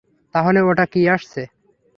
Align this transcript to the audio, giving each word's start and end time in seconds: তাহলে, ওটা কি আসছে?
তাহলে, 0.35 0.59
ওটা 0.61 0.85
কি 0.85 1.01
আসছে? 1.09 1.41